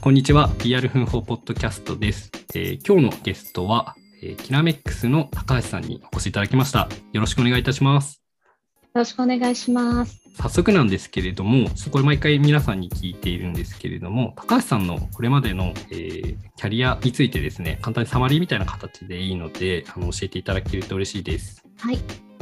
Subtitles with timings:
[0.00, 0.48] こんにちは。
[0.58, 6.88] PR 奮法ポッドキャストです、えー今日のゲストは、えーキナメックスの高橋さんにお越しいただきました。
[7.12, 8.22] よろしくお願いいたします。
[8.44, 10.20] よろしくお願いします。
[10.36, 21.64] 早速なんですけれどもそこで毎回皆さんに聞いているんですけれども高橋さんのこれまでの、えーキャリアについてですね簡単にサマリーみたいな形でいいのであの教えていただけると嬉しいです。
[21.76, 21.98] はい、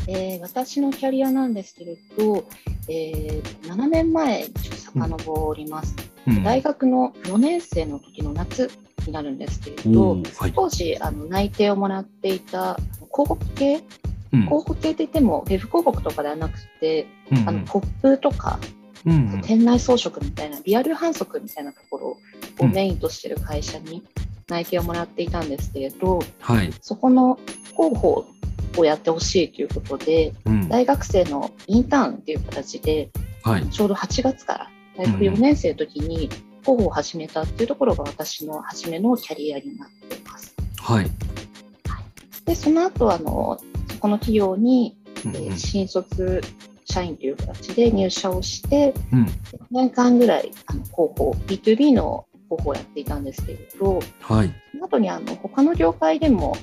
[0.09, 2.47] えー私のキャリアなんですけれど、
[2.89, 8.71] えー7年前に遡ります、うん大学の4年生の時の夏
[9.07, 10.53] になるんですけれおど、ーはい。
[10.55, 12.77] 当時あの内定をもらっていた
[13.13, 13.83] 広告系、
[14.33, 14.43] うん。
[14.43, 18.59] 広告系って言ってもウェブ広告とかではなくて、うんあのポップとか
[19.05, 19.41] うんうん。
[19.43, 22.19] 店内装飾みたいなリアル反則みたいなところ
[22.59, 24.03] をメインとしている会社に
[24.49, 27.39] 内定をもらっていたんですけれど、はい、そこの
[27.77, 28.27] 広報
[28.77, 30.69] をやってほしいということで、うん。
[30.69, 33.11] 大学生のインターンっていう形で、
[33.43, 33.67] はい。
[33.69, 36.29] ちょうど8月から大学4年生の時に
[36.63, 40.55] 広報を始めたっていうところが私の初めのキャリアになっています。
[40.79, 41.11] はい、
[42.45, 46.41] で、その後あの、そこの企業に、えー新卒
[46.89, 49.25] 社員という形で入社をして、うん。
[49.25, 49.31] 1
[49.71, 56.57] 年間ぐらいあの広報、B2B の広報をやっていたんですけれど、はい、その後にあの他の業界でも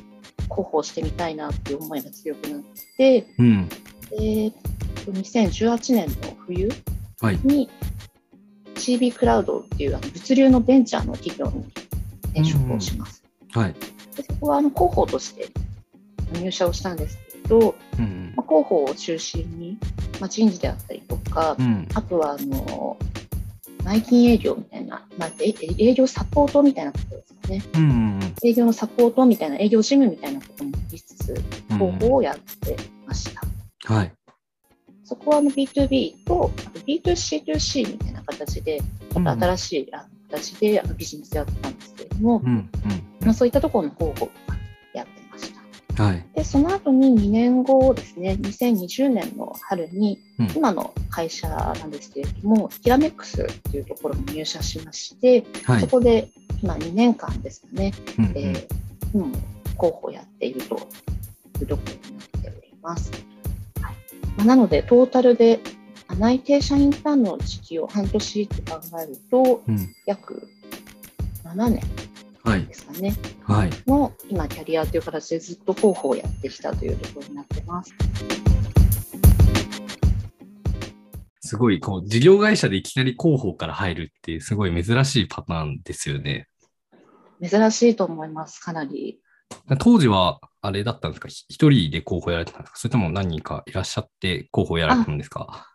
[0.49, 2.61] 広報してみたいなっていう思いが強くなっ
[2.97, 3.69] て、うん、
[4.09, 4.51] で
[5.05, 6.69] 2018年の冬
[7.21, 7.69] はい、に
[8.83, 11.65] CB クラウドっていうあの物流のベンチャーの企業に
[12.33, 13.23] 転職をします。
[13.51, 13.73] はい、
[14.15, 15.49] でそこはあの広報として
[16.33, 19.77] 入社をしたんですけれど、うんまあ、広報を中心に、
[20.19, 22.97] まあ、人事であったりとか、うん、あとはあの
[23.83, 27.63] 内勤営業みたいな、まあ、え営業サポートみたいなことですかね。
[27.75, 27.83] うんう
[28.19, 31.33] ん営業のサポートみたいな、営業事務みたいなこともやりつつ、
[31.71, 31.77] うん。
[31.77, 32.75] 広報をやって
[33.05, 33.93] ました。
[33.93, 34.11] はい、
[35.13, 38.81] そこはあの B2B とあと B2C2C みたいな形で、
[39.13, 42.69] また新しいあの形であのビジネスやってたんですけれども、うん、
[43.21, 44.31] まあ、そういったところの広報を
[44.93, 46.03] やってました。
[46.03, 50.51] うん、はい、で、その後に2年後ですね、2020年の春に、うん。
[50.55, 56.29] 今の会社なんですけれども、ヒラメックスというところに入社しまして、はい、そこで
[56.63, 58.31] 今2年間ですかね、うんうん。
[58.35, 59.35] えー今も
[59.79, 60.75] 広報やっていると
[61.61, 63.32] いうところになっております。
[64.37, 65.59] なので、トータルで
[66.07, 70.47] あ内定社員ターンの時期を半年って考えると、うん、約
[71.43, 71.81] 7年
[72.43, 73.69] はいで、すかね、はい。
[73.87, 77.93] の今、キャリアという形でずっと広報をやってきたというところになってます。
[81.39, 86.49] すごい、こう、事業会社でいきなり広報から入るっていう、すごい珍しいパターンですよね。
[87.41, 89.19] 珍しいと思います、かなり。
[89.79, 91.27] 当時は、あれだったんですか？
[91.27, 92.77] ひ一人で広報やられてたんですか？
[92.77, 95.67] それとも何人かいらっしゃって広報やられてたんですか？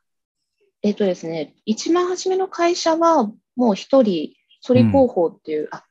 [0.82, 5.84] えっ、とですね、一番初めの会社はもう一人、一人広報っていう、あ、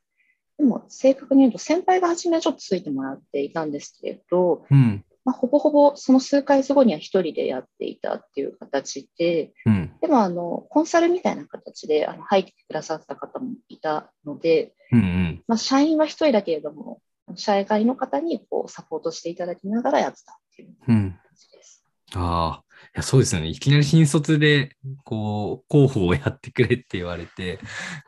[0.56, 15.44] でも正確に言うと先輩が初めはちょっとついてもらっていたんですけれど、うん、まあ、ほぼほぼその数ヶ月後には一人でやっていたっていう形で、うん、でもあの、コンサルみたいな形であの入ってくださった方もいたので、うん、うん。
[15.46, 17.00] まあ、社員は一人だけれども、
[17.36, 21.10] 社外の方にこうサポートしていただきながらやってたっていううん。
[21.12, 21.84] 感じです。
[22.14, 23.48] ああ、いや、そうですよね。
[23.48, 27.58] いきなり新卒で、こう、広報をやってくれって言われて、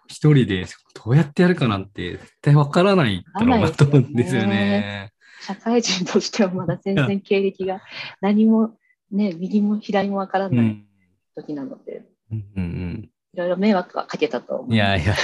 [0.09, 5.13] 一人でどうやってやるかなんて絶対わからないだろうなと思うんですよね。
[5.43, 7.81] 社会人としてはまだ全然経歴が
[8.21, 8.77] 何も
[9.11, 10.87] ね、右も左もわからないうん、
[11.35, 14.73] 時なので、うん、うんいろいろ迷惑はかけたと思うん。
[14.73, 14.75] う。
[14.75, 15.15] いやいや。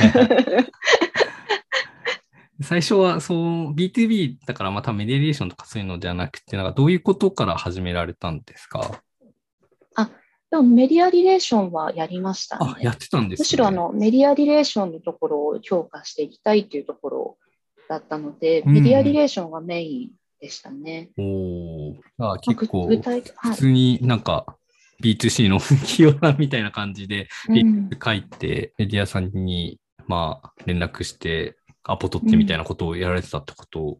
[2.63, 9.03] 最初はそう B2B だからまたメディアリレーションとかそういうのじゃなくて、なんかどういうことから始められたんですか？
[10.49, 12.97] でもメディアリレーションはやりましたあ、やね。
[12.97, 13.43] ってたんですね。
[13.43, 17.39] むしろあのメディアリレーションのところを強化していきたいというところ
[17.89, 21.11] だったので、うんメディアリレーションがメインでしたね。
[21.19, 21.95] おお。
[21.95, 23.53] あまあ結構、具体的、はい。
[23.55, 24.57] 普通になんか
[25.03, 33.99] B2C の企業さんみたいな感じで、うん書いて、メディアさんに、まあ、連絡して、アポ取ってみたいなことをやられてたってこと、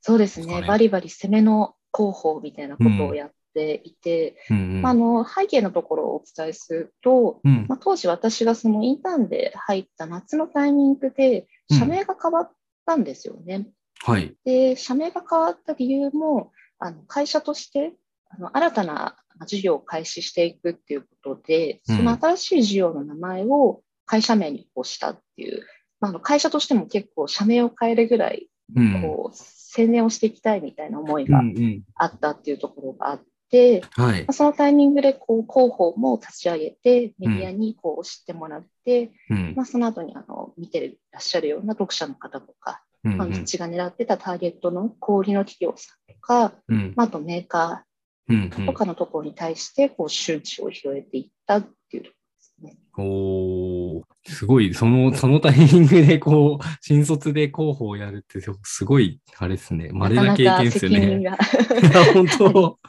[0.00, 0.46] そうですね。
[0.46, 0.68] ですかね。
[0.68, 4.82] バリバリ攻めの広報みたいなことをやっていて、うんうん。
[4.82, 7.66] まあ、あの背景のところをお伝えすると、うん。
[7.68, 12.50] まあ、当時私がそのインターンで入った夏のタイミングで社名が変わっ
[12.84, 13.68] たんですよね。
[14.04, 14.36] はい。
[14.44, 17.94] で、社名が変わった理由も、あの会社として
[18.28, 19.16] あの新たな
[19.46, 21.96] 事業を開始していくっていうことで、うん。
[21.96, 25.64] その新しい事業の名前を会社名にこうしたっていう、
[26.12, 29.02] まあ、会社としても結構社名を変えるぐらいうん。
[29.02, 31.82] こう宣伝をしていきたいみたいな思いうんがうん。
[31.96, 33.24] あったっていうところがあって、
[33.54, 34.32] て、はいまあ。
[34.32, 47.84] そのタイミングでこう広報も立ち上げて、メディアにこう知ってもらって、うんまあ、その後にあの見てらっしゃるような読者の方とか、うんまあ、うちが狙ってたターゲットの小売りの企業さんとか、うんまあ、あとメーカ
[48.28, 52.16] うんーとかのところに対してこう周知を広げていったっていうとこ
[52.60, 52.76] ね。
[52.96, 61.18] おーすごい、その、そのタイミングで、こう、 新卒で広報をやるって、すごい、あれですね、稀な経験ですよね。
[61.18, 61.44] なか
[61.82, 62.78] なか 本当、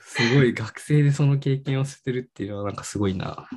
[0.00, 3.48] すごい、学生でその経験をしてるっていうのは、なんかすごいな。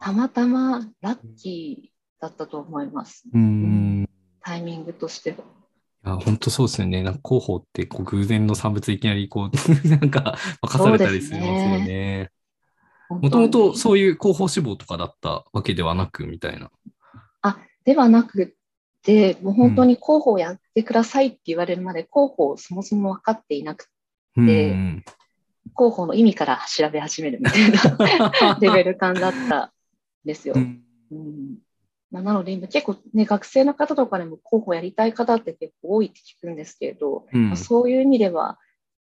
[0.00, 3.24] たまたまラッキーだったと思います。
[3.32, 4.08] うーん。
[4.42, 5.36] タイミングとしては。
[6.06, 7.02] いや、本当そうですよね。
[7.02, 12.30] なんか広報って、こう、偶然の産物いきなり、こう、なんか、任されたりするんですよね。
[13.10, 16.70] もともとそういう広報志望とかだったわけではなく、みたいな。
[17.84, 18.54] ではなく
[19.02, 23.90] て、もう本当に広報やってくださいって言われるまで、広報をそもそも分かっていなくて、
[24.36, 25.02] うんで
[25.76, 29.70] 広報の意味から調べ始めるみたいな レベル感だったん
[30.24, 30.54] ですよ。
[30.56, 30.82] うん。
[31.10, 31.58] うん。
[32.10, 37.48] まあ、なので今結構ね、学生の方とかでも広報やりたい方って結構多いって聞くんですけれど、うん。
[37.48, 38.58] まあそういう意味では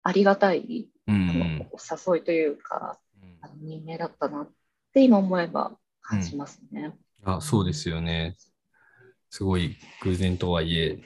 [0.04, 1.68] ありがたい、うん。
[1.72, 3.00] お誘いというか、
[3.44, 4.52] あの任命だったなっ
[4.94, 6.94] て今思えば感じますね。
[7.24, 8.36] あそうですよね。
[9.30, 11.00] すごい偶然とはいえ、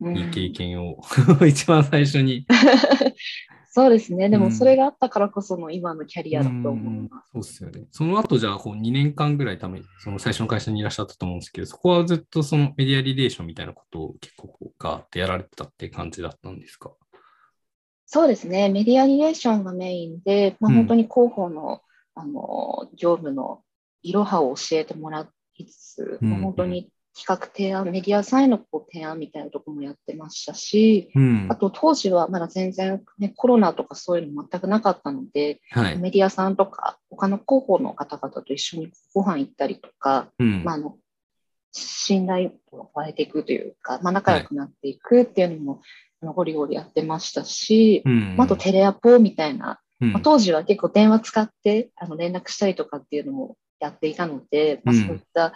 [0.00, 1.00] うんいい経験を
[1.46, 2.46] 一番最初に。
[3.74, 4.28] そうですね。
[4.28, 7.30] でうんもそれがあったからこその今のキャリアだと思います。
[7.32, 7.86] そうですよね。
[7.90, 16.92] その後じゃあこう2年間ぐらいために、その最初の会社にいらっしゃったと思うんですけど、そこはずっとそのメディアリレーションみたいなことを結構こうガーってやられてたって感じだったんですか？
[18.12, 18.68] そうですね。
[18.68, 21.80] メディアリレーションがメインで、まあ、うん本当に広報の,、
[22.14, 23.62] あの業務の
[24.02, 31.56] いろはを教えてもらいつつ、うんまあ本当に企画提案、メディアさんへのこう提案みたいなところもやってましたし、うんあ。
[31.56, 35.96] と当時はまだ全然、ね、コロナとかそういうの全くなかったので、はい。
[35.96, 40.98] メディアさんとか他の広報の方々と一緒にご飯行ったりとか、うんまあ、あの
[41.72, 45.80] 信頼を加えていくというか、まあ、仲良くなっていくっていうのも、
[46.30, 48.36] ゴリゴリやってましたし、うん。
[48.36, 50.12] まああとテレアポみたいな、うん。
[50.12, 55.06] まあ、当時は結構電話使ってあの連絡したりとかっていうのもやっていたので、まあ、うん。
[55.06, 55.54] そういった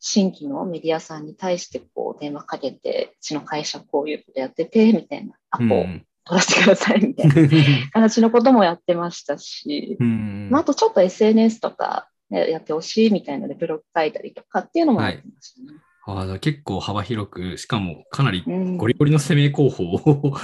[0.00, 6.04] 新規のメディアさんに対してこう電話かけて、うちの会社こういうことやってて、みたいな、アポをうん。
[6.24, 7.34] 取らせてくださいみたいな
[7.92, 10.48] 形のこともやってましたし、うん。
[10.50, 15.78] まあ、あとちょっと SNS とか、ね、やってほしいみたいなのでブログ書いたりとかっていうのもやってましたね。
[15.78, 20.34] あああ結構幅広く、しかもかなりうんゴリゴリの攻め候補を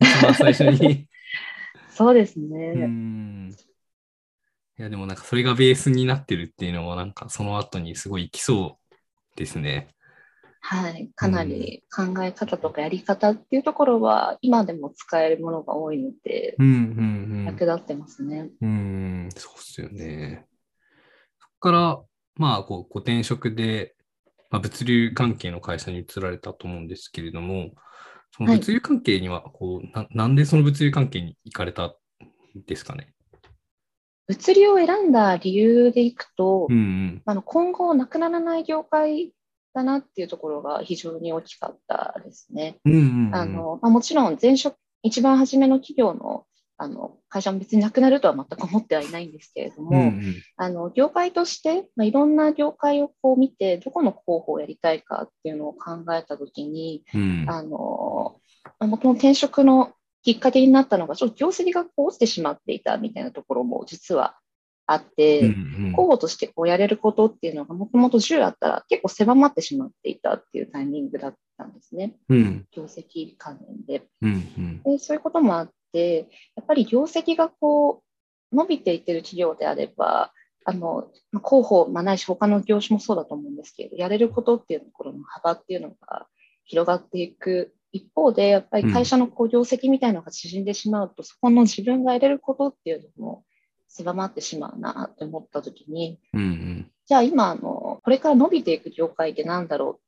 [0.00, 1.08] 一番最初に。
[1.90, 2.74] そうですうね。
[2.74, 3.56] ん
[4.78, 8.78] いや、でもなんかそれがベースになってるっていうのは、なんかその後にすごいきそ
[9.34, 9.88] うですね。
[10.60, 11.10] はい。
[11.14, 18.50] かなり考え方とかやり方っていうところは今でも使えるものが多いので、うんうん役立ってますね。
[18.60, 18.68] うん。
[18.68, 20.46] うん、そうっすよね。
[21.40, 22.02] そこから、
[22.34, 23.95] まあ、こう、ご転職で、
[24.50, 27.72] まあ、物流関係の会社に移られたと思うんですけれども、
[28.36, 31.94] そのはい物流関係には、こう、な、なんでその物流関係に行かれたん
[32.66, 33.12] ですかね？
[34.28, 37.22] 物流を選んだ理由でいくと、うんうん。
[37.24, 39.32] あの今後なくならない業界
[39.72, 42.78] だなっていうところが非常に大きかったですね。
[42.84, 46.44] もちろん前職、一番初めの企業の
[46.78, 57.46] あの会社も別になくなるとは全く思ってはいないんですけれども、うんうん、あの業界として、まあ、いろんな業界をこう見て、どこの候補をやりたいかっていうのを考えたときに、うん。
[57.48, 58.40] あの
[58.78, 64.36] まあ元の転職のきっかけになったのが、ちょっと業績がこう落ちてしまっていたみたいなところも実は
[64.86, 72.16] あって、うんうん候補としてこうやれることっていうのがもともと10あったら結構狭まってしまっていたっていうタイミングだったんですね。
[72.28, 74.06] うん業績関連で。
[74.20, 78.02] うんうんでそういうこともあって、やっぱり業績がこ
[78.52, 80.32] う伸びていってる企業であれば、
[80.66, 86.26] あのまあ広報、まあ、ないし他の業種もそうだと思うんですけれど、やれることっていうところの幅っていうのが
[86.64, 93.44] 広がっていく一方で、やっぱり会社のこう業績みたいなのが縮んでしまうと、そこの自分がやれることっていうのも
[93.88, 96.90] 狭まってしまうなって思ったときに、うんうん。
[97.06, 100.05] じゃあ今あの、これから伸びていく業界ってなんだろう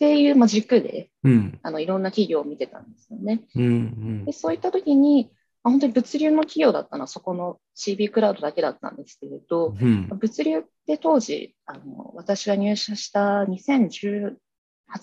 [0.00, 1.58] っていう、まあ、軸でうん。
[1.62, 3.42] あのいろんな企業を見てたんですよね。
[3.54, 4.24] うんうん。
[4.24, 5.30] でそういったときに、
[5.62, 10.08] まあ本当に物流の企業だったのはそこの CB クラウドだけだったんですけれど、うん。
[10.08, 14.36] 物流って当時、あの私が入社した2018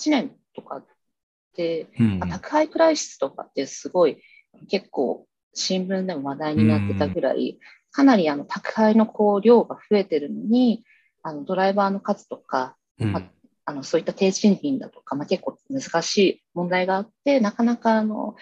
[0.07, 0.85] 年とかっ
[1.55, 2.17] て、うん。
[2.17, 4.17] まあ宅配クライシスとかってすごい
[4.67, 7.59] 結構新聞でも話題になってたぐらい、
[7.91, 10.83] かなりあの宅配のこう量が増えてるのに、
[11.21, 13.29] あのドライバーの数とか、うん
[13.67, 18.35] ああのそういった低賃金だとか、まあ、結構難しい問題があって、なかなかあの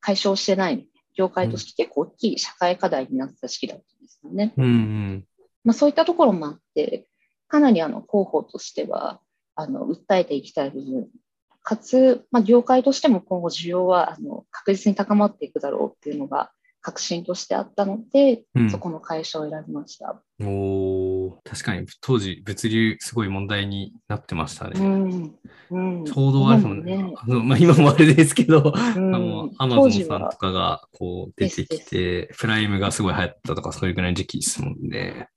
[0.00, 4.54] 解消してない業界として結構大きい社会課題になった時期だったんですよね。
[4.56, 5.24] うんうん。
[5.64, 7.06] まあ、そういったところもあって、
[7.46, 9.20] かなりあの広報としては
[9.54, 11.08] あの訴えていきたい部分、
[11.62, 16.50] かつ、まあ、業界としても今後需要はあの確実に高まっていくだろうっていうのが
[16.80, 20.22] 確信としてあったので、うんそこの会社を選びました。
[20.40, 24.80] おー確かに当時物流すごい問題になってましたうね。
[24.80, 25.34] ん
[25.70, 26.96] うん、ちょうどあれですもんね。
[26.96, 35.28] ねあのまあ、今もあれですけど、うんあの、アマゾンさんはとかがこう出てきて、プライムがすごい流行ったとか、そういうぐらいの時期ですもんね。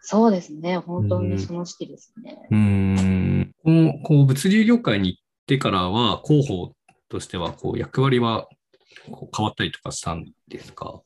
[0.00, 2.36] そうですね、本当うんにその時期ですね。
[2.50, 3.54] うーん。
[3.62, 6.72] この、こう、物流業界に行ってからは、広報
[7.08, 8.48] としては、こう、役割は
[9.10, 11.00] こう変わったりとかしたんですか？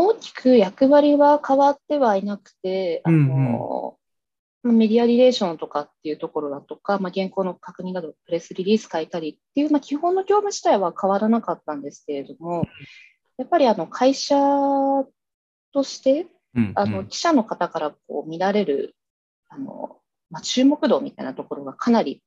[0.00, 3.96] 大きく役割は変わってはいなくて、あうんの
[4.62, 12.64] まあメディアリレーションとかっていうところだとか、まあ、原稿の確認など、プレスリリース書いたりっていう、まあ、基本の業務自体は変わらなかったんですけれども、
[13.38, 14.36] やっぱりあの会社
[15.72, 18.96] として、うんあの記者の方からこう見られる
[19.48, 19.98] あの、
[20.30, 22.22] まあ、注目度みたいなところがかなり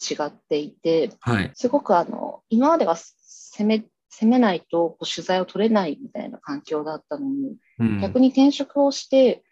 [0.00, 1.52] 違っていて、はい。
[1.54, 3.84] すごくあの今までは攻め
[4.20, 9.42] 攻めないとこう取材を取れないみたいな環境だったのに、うん逆に転職をして、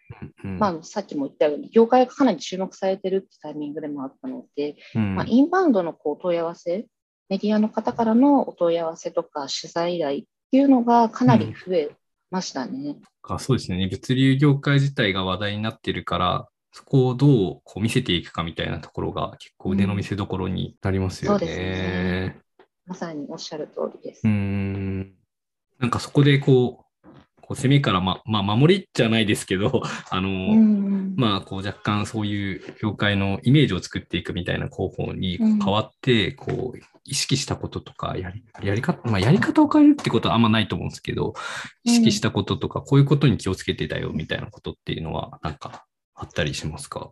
[0.43, 6.87] うんまあ、さっきも言ったように、業界がかなり注目されてるってタイミングでもあったので、うんまあ、インバウンドのこう問い合わせ、
[7.29, 11.89] メディアの方からのお問い合わせとか取材依頼っていうのがかなり増え
[12.29, 12.97] ましたね。
[13.21, 13.87] かそうですね。
[13.87, 21.39] 物流業界自体が話題になってるから、そこをどうこう見せていくかみたいなところが結構腕の見せ所になりますよね。
[21.39, 22.41] そうですね
[22.91, 24.21] まさにおっしゃる通りです。
[24.25, 25.13] うーん。
[25.79, 27.09] なんかそこでこう、
[27.41, 29.81] こう攻めからま、まあ守りじゃないですけど、
[30.11, 41.33] あの、うんまあこう若干そういう業界のイメージを作っていくみたいな広報に変わって、こう意識したこととかやり、やり方、まあやり方を変えるってことはあんまないと思うんですけど、
[41.85, 47.09] 意識したこととか、こういうことに気をつけてたよみたいなことっていうのはなんかあったりしますか？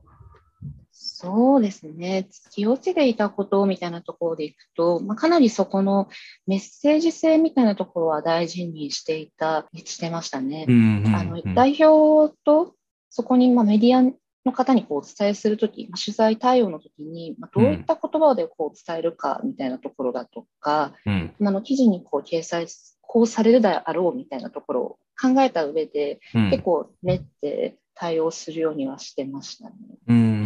[1.22, 2.30] そうですね。
[2.50, 6.08] 気をつけていたことみたいなところでいくと、まあ、かなりそこの
[6.48, 10.66] メッセージ性みたいなところは大事にしていた、してましたね。
[10.66, 12.74] んあの代表と
[13.10, 14.02] そこにまあメディア
[14.46, 22.68] の方にこうお伝えするとき、まあ、取材対応のときに、まあ、どういった言葉でこう伝えるかみたいなところだとか、うんまああの記事にこう掲載、
[23.02, 29.76] こうされるであろうみたいなところを考えた上で、うん結構練って対応するようにはしてましたね。
[30.08, 30.38] うん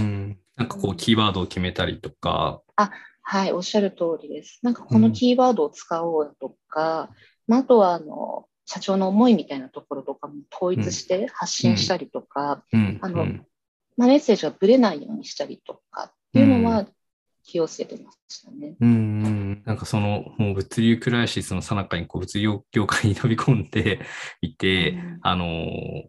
[0.63, 2.62] なんかこうキーワードを決めたりとか、
[3.22, 4.60] はい、おっしゃる通りです。
[4.63, 7.10] なんかこのキーワードを使おうだとか、
[7.48, 13.00] まあ、あとはあの社長の思いみたいなところとかも統一して発信したりとか、うん。
[13.01, 13.46] あのうん。
[13.98, 16.88] まあ、メッセージがぶれないようにしたりとかっていうのは
[17.43, 18.75] 気をつけてましたね。
[18.79, 18.91] うんう
[19.29, 19.63] ん。
[19.65, 24.00] なんかその、もう物流クライシスの最中にこう物流業界に飛び込んで
[24.41, 25.20] いて、うん。
[25.22, 25.46] あの、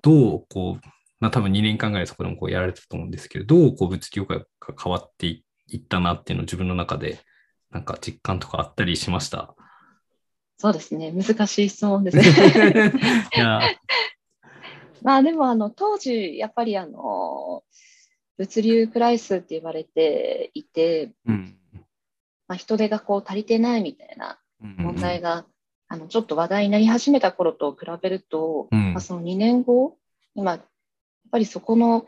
[0.02, 0.88] どうこう、
[1.24, 4.44] まあ多分2年間ぐらいそこでもこうやられてたと思うんですけど、どうこう物流業界が
[4.78, 5.42] 変わってい
[5.78, 7.18] ったなっていうのを自分の中で
[7.70, 9.54] なんか実感とかあったりしました？
[10.58, 12.24] そうですね、難しい質問ですね。
[13.36, 13.62] いや、
[15.02, 17.64] まあでもあの当時、やっぱりあの
[18.36, 21.56] 物流クライスって言われていて、うん。
[22.46, 25.46] まあ、人手がこう足りてないみたいな問題が、が、
[25.88, 29.96] あのちょっと話題になり始めた頃と比べると、うんまあ、その2年後、
[30.34, 30.62] 今、
[31.34, 32.06] ぱりそこの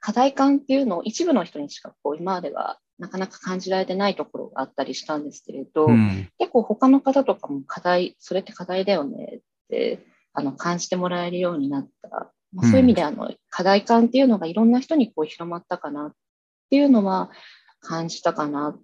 [0.00, 12.32] 課題感っていうのを一部の人にしかこう今まではなかなか感じられてないところがあったりしたんですけれど、うん結構他の方とかも課題、それって課題だよねってあの感じてもらえるようになった。
[12.54, 16.12] まあ、そういう意味であの、課題感っていうのがいろんな人にこう広まったかなっ
[16.70, 17.30] ていうのは
[17.80, 18.78] 感じたかな。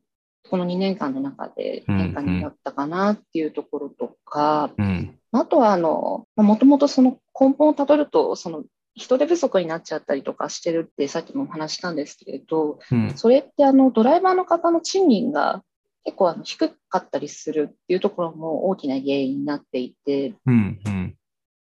[0.51, 8.63] この2年間の中で変化になったかなっていうところとか、うんあとはあの、もともとその根本をたどると、その
[8.95, 13.13] 人手不足になっちゃったりとかしてるってさっきもお話したんですけれど、うん。
[13.17, 15.63] それってあのドライバーの方の賃金が
[16.05, 21.17] 結構あの低かったりするっていうところも大きな原因になっていて、うんうん。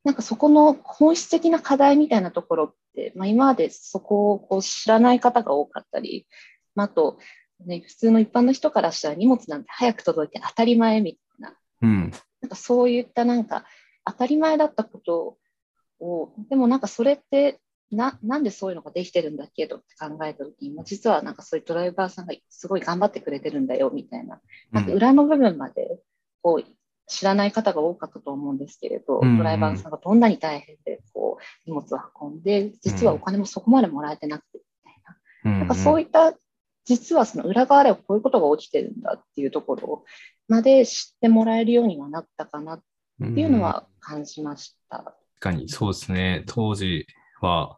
[0.04, 6.26] なんかそこの本質的な課題みたいなところって、まあ、今までそこをこう知らない方が多かったり、
[6.74, 7.18] まあ、あと、
[7.64, 12.10] ね、普通の一般の人からしたら荷物なんて早く届いて当たり前みたいな、うん。
[12.42, 13.64] なんかそういったなんか
[14.04, 15.36] 当たり前だったこと
[16.02, 24.40] を、でもなんかそれってななんでそういうのができてるんだっけとって考えたときに、まあ実はなんかそういうドライバーさんがすごい頑張ってくれてるんだよみたいな、
[24.73, 25.99] なんか裏の部分まで
[26.42, 26.64] こう
[27.06, 35.16] 知らない方が多かったと思うんですけれど、ドライバーさんがどんなに大変でこう荷物を運んで、実はお金もそこまでもらえてなくてみたいな。
[35.52, 36.35] うんなんかそういった、
[36.85, 40.04] 実はその裏側ではこういうことが起きてるんだっていうところ
[40.49, 42.82] まで知ってもらえるようにはなったかなっ
[43.18, 45.16] ていうのは感じました。
[45.42, 46.44] 確かにそうですね。
[46.46, 47.06] 当時
[47.40, 47.76] は、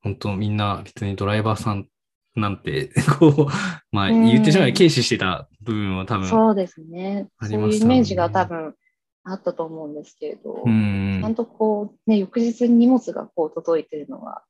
[0.00, 1.86] 本当みんな別にドライバーさん
[2.34, 2.90] なんて、
[3.20, 3.46] こう、
[3.92, 7.28] まあうん言ってしまえば軽視してた部分は多分、そうですね。
[7.36, 8.74] あそういうイメージが多分
[9.22, 14.42] あったと思うんですけれど、うんちゃんとこう、ね、翌日に荷物がこう届いてるのは、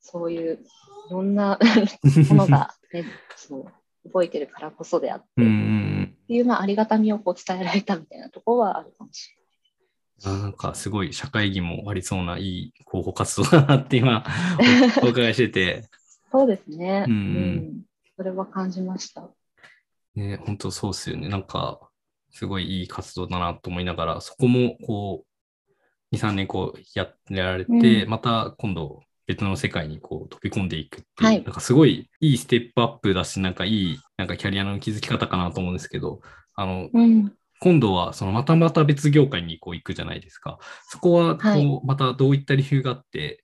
[0.00, 0.60] そういう
[1.08, 1.58] いろんな
[2.30, 3.04] ものが、ね、
[3.34, 9.36] そう動いてるからこそであって、っんていう、まあ、ありがたみをこう伝えられたみたいなところはあるかもしうん。
[9.36, 9.45] あ
[10.24, 14.24] なんかすごい社会義もありそうないい広報活動だなって今
[15.02, 15.84] お お伺いしてて。
[16.32, 17.04] そうですね。
[17.06, 17.82] うんうん
[18.16, 19.28] それは感じました。
[20.14, 21.28] ね、本当そうっすよね。
[21.28, 21.80] なんか、
[22.30, 25.26] すごいいい活動だなと思いながら、そこもこ
[26.12, 36.22] う、2、3年こうやってられて、うんまた今度別の世界にこう飛び込んでいくっていう、はいなんかすごいいいステップアップだし、なんかいい、なんかキャリアの築き方かなと思うんですけど、
[36.54, 37.32] あの、うん。
[37.60, 40.58] 今度はそのまたまた別業界にこう行くじゃないですか。
[40.88, 43.42] そこはこう、はいまたどういった理由があって、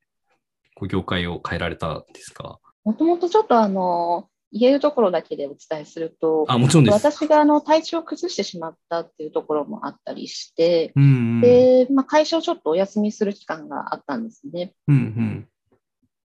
[0.75, 2.59] こう業界を変えられたんですか？
[2.85, 6.95] もともとちょっとあの、言えるところだけでお伝えすると、あ、もちろんです。
[6.95, 11.41] 私があの体調を崩してしまったっていうところもあったりして、うんうん。
[11.41, 14.75] で、まあ、会社をちょっとお休みする期間があったんですね。
[14.89, 15.49] うんうん。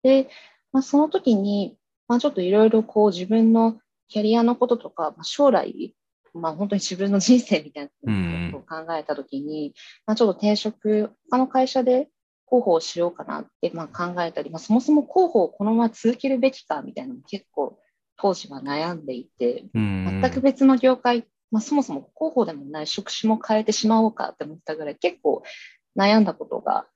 [0.03, 0.29] で、
[0.73, 5.95] まあ、その時に、まあ、ちょっといろいろこう自分のキャリアのこととか、まあ、将来、
[6.35, 9.75] まあ、本当に自分の人生みたいなことを考えた時に、
[10.07, 12.09] まあ、ちょっと転職、他の会社で
[12.49, 17.79] 広報をしようかなってまあ考えたり、まあ、そもそも広報をこのまま続けるべきかみたいなのも結構
[18.17, 25.43] 当時は悩んでいて、全く別の業界、まあ、そもそも広報でもない職種も変えてしまおうかって思ったぐらい結構
[25.97, 26.87] 悩んだことが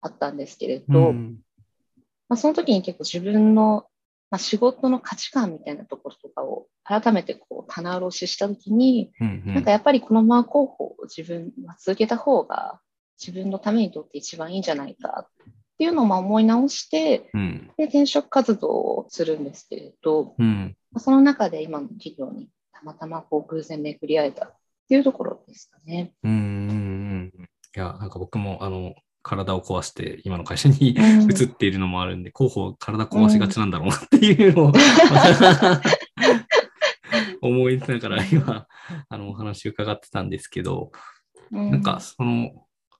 [0.00, 1.38] あったんですけれど、うん。
[2.28, 3.86] まあ、その時に結構自分の、
[4.30, 9.54] まあ、仕事の価値観みたいなところとかを改めてこう棚卸しした時に、うんうん。
[9.54, 12.80] なんかやっぱりこのまま広報を自分は続けた方が
[13.20, 15.46] 自分のためにとって一番いいんじゃないかっ
[15.78, 17.70] ていうのをまあ思い直して、うん。
[17.76, 20.76] で転職活動をするんですけれど、うん。
[20.90, 24.56] まあその中で今の企業にたまたまこう偶然巡り会えたっ
[24.88, 26.12] ていうところですかね。
[26.24, 27.48] うんうんうん。
[27.76, 28.94] いや、なんか僕も、あの、
[29.26, 31.30] 体を壊して、今の会社にうん。
[31.30, 34.72] 移っているのもあるんで、広報、体壊しがちなんだろうなっていうのを、
[37.42, 38.68] 思いながら今、
[39.08, 40.92] あの、お話伺ってたんですけど、
[41.50, 41.70] うん。
[41.72, 42.52] なんか、その、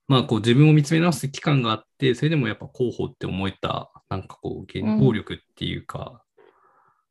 [0.08, 6.22] まあ、こう、自分を見つめ直す期間があって、それでもやっぱ広報って思えた、なんかこう、原動力っていうか、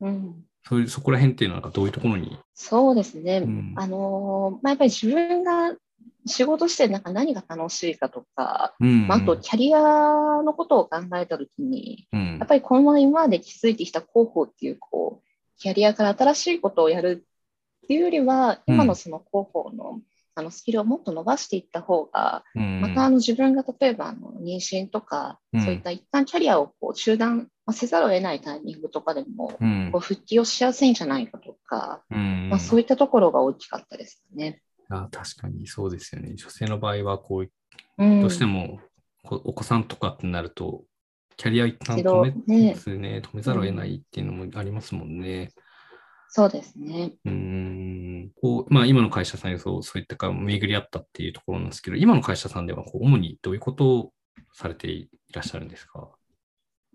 [0.02, 0.44] うん。
[0.68, 3.38] そういう、そこら辺っていうのは、どういうところに、そうですね。
[3.38, 3.74] うん。
[3.78, 5.74] あのーまあ、やっぱり自分が
[6.26, 9.08] 仕事してなんか何が楽しいかとか、うん。
[9.08, 9.80] まあ、あとキャリア
[10.44, 12.38] のことを考えたときに、うん。
[12.40, 17.26] やっぱりこのまま今まで築いてきた広報っていう、こう、キャリアから新しいことをやる
[17.84, 18.76] っていうよりは、うん。
[18.76, 20.02] 今のその広報の
[20.38, 22.82] あのスキルをもっと伸ばしていった方が、うん。
[22.82, 25.62] またあの自分が例えばあの妊娠とか、うん。
[25.62, 29.90] そういった一旦キャリアをこう中断まあせざるを得ないタイミングとかでも、うん。
[29.94, 32.50] こう復帰をしやすいんじゃないかとか、うん。
[32.50, 34.62] まあ、そういったところが大きかったですね。
[34.90, 36.36] あ確かにそうですよね。
[36.36, 37.52] 女性の場合は、こう、
[37.98, 38.80] うん、どうしても
[39.24, 40.84] こお子さんとかってなると、
[41.38, 45.52] キャリア一旦止め,、ねですね、止めざるを得ないっていうのもありますもんね。
[46.30, 47.14] そうですね。
[47.26, 54.14] うーんこうまあ、今の会社さんにそうそういったか巡り合ったっていうところなんですけど、今の会社さんではこう主にどういうことを
[54.54, 56.10] されていらっしゃるんですか？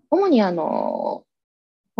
[0.09, 1.23] 主にあの、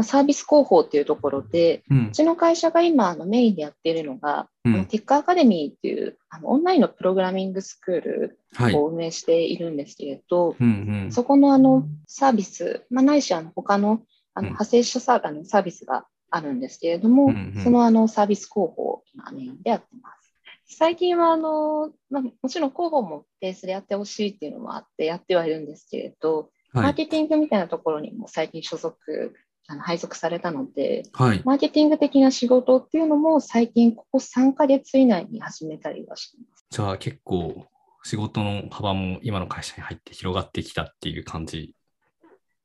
[0.01, 8.75] まあサービス広報っていうところで、うんうちの会社が今あのメインでやっているのが、うんあのテックアカデミーっていうあのオンラインのプログラミングスクールはい。
[8.75, 14.01] を運営しているんですけれど、うんうんそこのあのサービス、まあ、ないしあの他の
[14.33, 20.33] あのうん派生したサーあのサービスがあるんですけれども、うんうんそのあのサービス広報を今メインでやってます。
[20.73, 26.91] 最近はあの、まあ、もちろん広報もベースでやってほしいっていうのもあってやってはいるんですけれど、マはい。
[26.93, 29.35] ーケティングみたいなところにも最近所属、
[29.67, 31.41] あの配属されたので、はい。
[31.45, 36.65] マーケティング的な仕事っていうのも最近ここ3ヶ月以内に始めたりはしてます。
[36.69, 37.67] じゃあ結構
[38.03, 41.75] 仕事の幅も今の会社に入って広がってきたっていう感じ。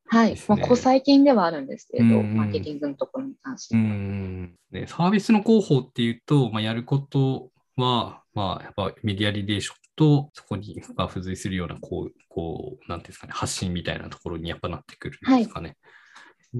[0.08, 0.36] はい。
[0.48, 4.86] まあ、ここ最近ではあるんですけれど、マーケティングのところに関してうは。
[4.86, 15.76] サービスの広報っていうと、まあ、やることは、まあ、やっぱメディアリレーションと、そこにが付随するような、こう、こう、なんていうんですかね、発信みたいなところにやっぱなってくるんですかね。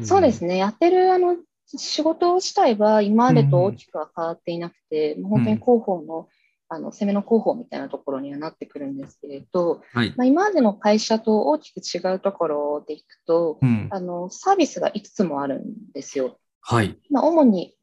[0.05, 0.57] そうですね。
[0.57, 6.29] やってるあの仕事自体は今までと大きくは変わっていなくて、もう本当に広報の、
[6.69, 10.15] あの攻めの広報みたいなところにはなってくるんですけれど、はい。
[10.17, 13.89] まあ、今までの会社と大きく違うところでいくと、うん。
[13.91, 16.39] あのサービスが5つもあるんですよ。
[16.61, 16.99] はい。
[17.11, 17.77] まあ、主に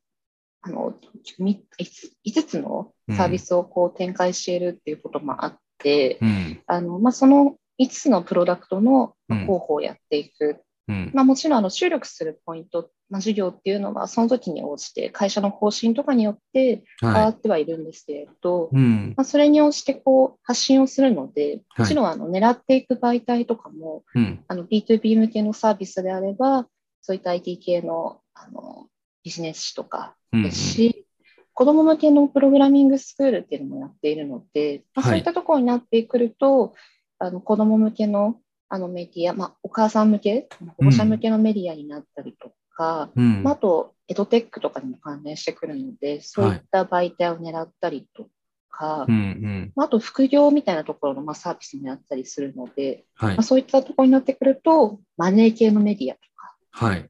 [0.62, 0.94] あの
[1.40, 6.62] 5, つのサービスをこう展開しているっていうこともあって、うん。
[6.68, 10.62] あのまあ、その5つのプロダクトの広報をやっていく。
[10.88, 11.12] うん。
[11.14, 18.76] まあ、もちろんあの注力するポイント、まあ、事業っていうのはその時に応じて会社の方針とかによって変わはってはいるんですけれど、い。
[18.76, 19.14] うん。
[19.16, 24.44] まあ、それに応じてこう発信をするので、はいもちろんあの狙っていく媒体とかも、うん。
[24.48, 26.68] あの B2B 向けのサービスであれば、
[27.02, 28.88] そういった IT 系のあの
[29.24, 30.44] ビジネス誌とかうん。
[30.44, 31.06] ですし、
[31.54, 36.74] 子供向けのプログラミングスクールっていうのもやっているので、まあ、はいそういったところになってくると、
[37.20, 38.38] あの子供向けの
[38.74, 43.44] あのメディア、まあ、お母さん向け、保護者向けのメディアになったりとか、うん。
[43.44, 48.30] まあ、あと、エドテックとかにも関連してくるので、そういった媒体を狙ったりと
[48.72, 49.14] か、うん。
[49.14, 49.72] うん。
[49.76, 53.44] まああと副業みたいなところのまあサービスもやったりするので、はいまあ、。
[53.44, 57.08] そういったところになってくると、マネー系のメディアとか、はい。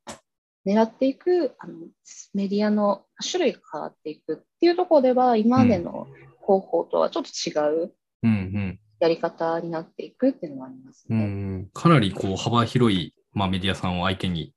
[0.65, 1.75] 狙っていくあの
[2.33, 6.07] メディアの種類が変わっていくっていうところでは、今までの
[6.45, 8.29] 広報とはちょっと違ううん。
[8.29, 8.79] うん。
[9.03, 11.25] やり方になっていくっていうのがありますうね。
[11.25, 11.69] ん。
[11.73, 14.53] かなりこう幅広い、まあ、メディアさんを相手に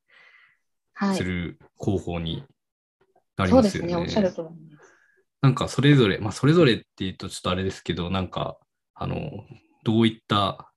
[0.95, 1.17] はい。
[1.17, 2.45] する広報に
[3.37, 3.89] なりますよね。
[3.89, 4.95] ですね、おっしゃると思います。
[5.43, 8.57] なんかそれぞれ、まあそれぞれっていうとちょっとあれですけど、なんか、
[8.95, 9.45] あの、
[9.83, 10.73] どういった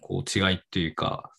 [0.00, 1.32] こう違いっていうか、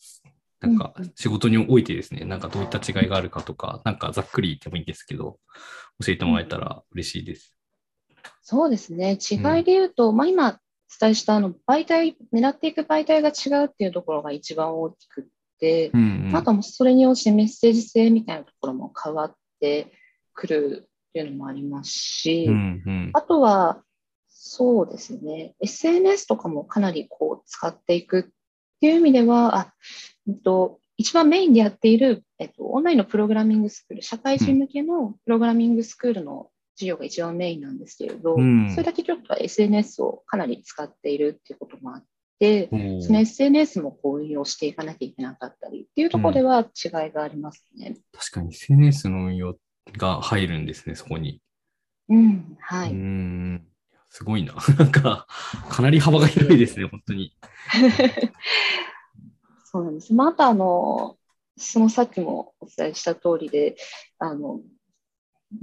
[0.60, 5.40] なんかうんうん仕事においてですね、なんかどういった違いがあるかとか、なんかざっくり言ってもいいんですけど、
[6.06, 7.56] 教えてもらえたら嬉しいです。
[8.42, 10.54] そうですね、違いで言うと、まあ今お
[11.00, 15.26] 伝えしたあの媒体、狙っていく媒体が違うっていうところが一番大きくっ
[15.60, 16.36] て、うんうん。
[16.36, 19.92] あとはもうそれに応じてメッセージ性みたいなところも変わって
[20.34, 23.12] くるっていうのもありますし、うんうん。
[23.14, 23.84] あとは、
[24.28, 28.24] そうですね、SNS とかもかなりこう使っていくっ
[28.80, 29.74] ていう意味では、あ
[30.28, 36.50] えっと、一番メインでやっている、えっと、オンラインのプログラミングスクール、社会人向けのプログラミングスクールの
[36.80, 42.04] 授業が一番メインなんですけれど、うんそれだけちょっと SNS をかなり使っているっていうこともあっ
[42.40, 42.70] て、
[43.02, 47.98] その SNS もこう運用していかなきゃいけなかったりっていうところでは違いがありますね。
[48.14, 49.58] 確かに SNS の運用
[49.98, 51.42] が入るんですね、そこに。
[52.08, 52.92] うん、はい。
[52.92, 53.68] うーん。
[54.10, 54.56] すごいな。
[54.80, 55.28] なんか、
[55.70, 57.36] かなり幅が広いですね、 本当に。
[59.66, 60.14] そうなんです。
[60.14, 61.18] まあ、あの、
[61.58, 63.76] そのさっきもお伝えした通りで、
[64.18, 64.62] あの、まあ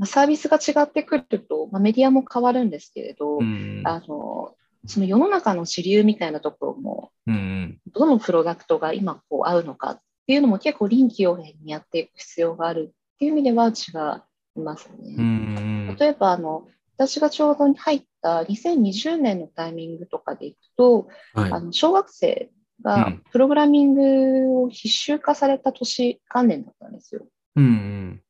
[0.04, 3.82] サービスが違ってくると、まあ、メディアも変わるんですけれど、うん。
[3.84, 4.54] あの、
[4.86, 7.78] その世の中の主流みたいなところも、うんうん。
[7.92, 15.14] どのプロダクトが今こう合うのかっていうのも結構臨機応変にやっていく必要があるっていう意味では違いますね。
[15.16, 15.96] うんうん。
[15.98, 21.52] 例えばあの、私がちょうど入った2020年のタイミングとかでいくと、はい。
[21.52, 27.22] あの小学生うがんプログラミングを必修化された年関連だったんですよ。
[27.24, 28.22] っうんうん。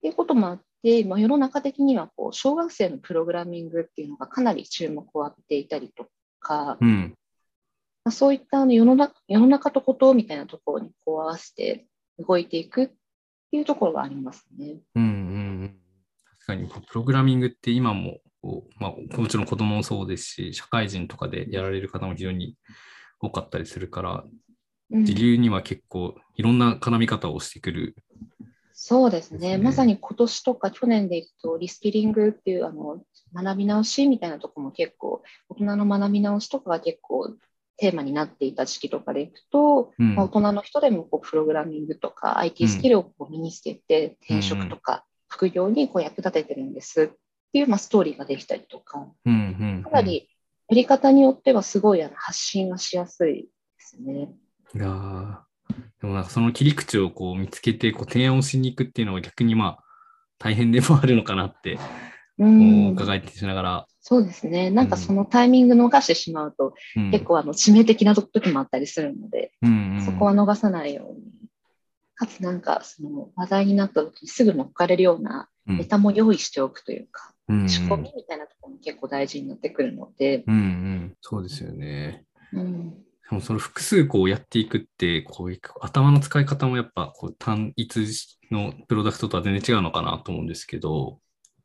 [0.00, 6.08] ていうこともあって、まあ、世の中的にはこう小学生のプログラミングっていうのがかなり注目を浴びていたりと
[6.40, 7.14] か、うん。
[8.04, 11.86] まあ、そういったあの世の中世の中とことみたいなところにこう合わせて
[12.18, 12.94] 動いていくって
[13.56, 14.76] いうところがありますね。
[14.94, 15.12] うんうんう
[15.64, 15.80] ん。
[16.38, 18.20] 確かに、プログラミングって今も
[18.78, 22.56] まあ、もちろん子供もそうですし、社会人とかでやられる方も非常に
[23.20, 27.96] 多かったりするから、うん時流には結構いろんな絡み方をしてくる。
[28.88, 29.56] そうですね。
[29.56, 29.58] ね。
[29.58, 33.02] まさに今年とか去年でいくと、リスキリングっていうあの
[33.34, 37.34] 学び直しみたいなところも結構、大人の学び直しとかが結構
[37.78, 40.14] テーマになっていた時期とかでいくと、うん。
[40.14, 47.02] まあ、大人の人でもこうプログラミングとか IT スキルをこう身につけて、転職とか副業にこう役立ててるんです。
[47.02, 47.06] っ
[47.52, 49.82] ていう、まあ、ストーリーができたりとか、うんうんうん。
[49.82, 50.28] かなり
[50.68, 54.30] やり方によってはすごいあの発信がしやすいですね。
[54.76, 55.45] いやー
[56.00, 59.84] でもなんかその切り口をこう見つけてこう提案をしに行くっていうのは逆にまあ
[60.38, 61.78] 大変でもあるのかなって
[62.38, 62.92] うん。
[62.92, 64.70] 伺えてしながら、そうですね。
[64.70, 67.10] なんかそのタイミング逃してしまうと、うん。
[67.10, 71.22] 結構あの致命的な時もあったりするので、うんうんそこは逃さないように。
[72.14, 75.78] かつなんかその話題になった時にすぐ乗っかれるようなうん。
[75.78, 77.68] ネタも用意しておくというか、うんうん。
[77.68, 81.14] 仕込みみたいなところも結構大事になってくるので、うんうん。
[81.20, 82.24] そうですよね。
[82.52, 82.94] うん、
[83.28, 87.98] でもその複数こうやっていくって、こういう頭の使い方もやっぱこう単一
[88.52, 91.18] のプロダクトとは全然違うのかなと思うんですけど、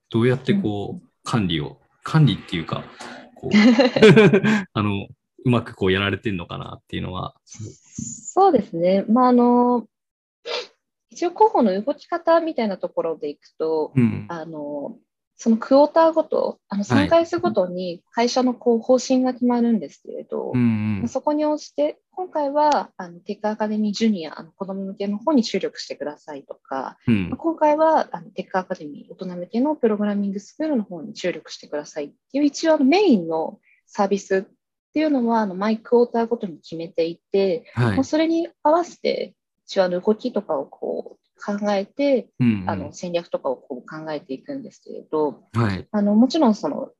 [0.09, 2.83] どうやってこう管理を、管理っていうか、
[3.35, 3.51] こう
[4.73, 5.07] あの、
[5.45, 7.35] うまくこうやられてるのかなっていうのは。
[7.45, 9.05] そうですね。
[9.07, 9.87] まああの、
[11.11, 14.25] 一応広報の動き方みたいなところでいくと、うん。
[14.29, 14.97] あの、
[15.41, 21.07] そのクォーターごと、あのはい3ヶ月ごとに会社のこう方針が決まるんですけれど、うんうん。
[21.07, 34.43] そこに応じて、今回はあのテックアカデミージュニア、あの子ども向けの方に注力してくださいとか、うん今回はあのテックアカデミー大人向けのプログラミングスクールの方に注力してくださいっていう一応あのメインのサービスっ
[34.93, 38.03] ていうのは、あのマイクォーターごとに決めていて、はいもう。
[38.03, 39.33] それに合わせて、
[39.67, 42.69] 手話の動きとかをこう考えて、うんうん。
[42.69, 45.87] あの戦略とかをこう考えていくんですけれど、はい。
[45.91, 46.91] あのもちろんその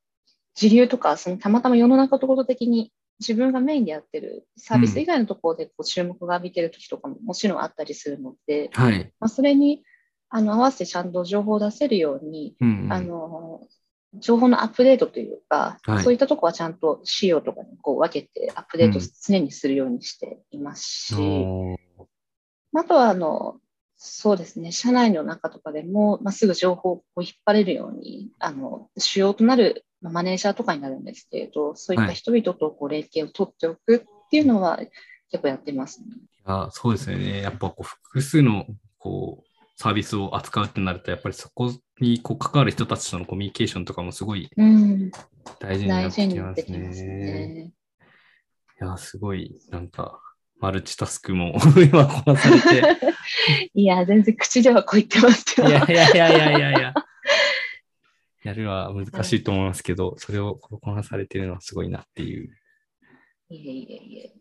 [0.55, 9.13] 時流とか、そのたまたま世の中とこと的に自分がメインでやってるサービス以外のところでこう注目が浴びてる時とかももちろんあったりするので、はい。
[9.19, 9.83] まあ、それに
[10.29, 12.93] あの合わせてちゃんと情報を出せるように、うんうん。
[12.93, 13.61] あの
[14.15, 16.03] 情報のアップデートというか、はい。
[16.03, 19.05] そういったところはちゃんと仕様とかにこう分けてアップデートうん。
[19.23, 21.77] 常にするようにしていますし、おー。
[22.73, 23.57] あとはあの
[24.03, 34.79] そうですね、社内の中とかでも、まあ、すぐ情報をこう引っ張れるように、あの主要となる、まあマネージャーとかになるんですけれど、そういった人々とこう連携を取っておくっていうのは
[35.29, 36.07] 結構やってますね。
[36.15, 37.41] いやそうですよね。
[37.43, 38.65] やっぱこう複数の
[38.97, 45.11] こうサービスを扱うってなると、やっぱりそこにこう関わる人たちとのコミュニケーションとかもすごいうん、
[45.59, 47.07] 大事になってきますなってきますね。
[47.07, 47.73] ね。
[48.81, 50.19] いや、すごい、なんか、
[50.61, 52.97] マルチタスクも 今こなされて、
[53.73, 55.67] いや、全然口ではこう言ってますけど。
[55.67, 56.93] いやいやいやいやいやいや。
[58.43, 62.55] やるのは難しいと思いますけど、それをこなされてるのはすごいなっていう。
[63.49, 64.33] いえいえいえ。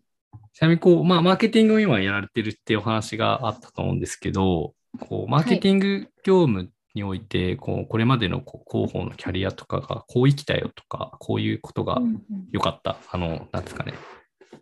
[0.52, 13.94] ちなみにこう、まあ、マーケティングを今やられてるっていうお話があったと思うんですけど、こうマーケティング業務において、こうこれまでのこう広報のキャリアとかがこう生きたよとか、こういうことがうんうん良かった、あの、なんですかね、